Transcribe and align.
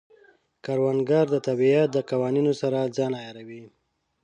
کروندګر 0.65 1.25
د 1.31 1.35
طبیعت 1.47 1.87
د 1.93 1.97
قوانینو 2.09 2.53
سره 2.61 2.91
ځان 2.97 3.13
عیاروي 3.21 3.63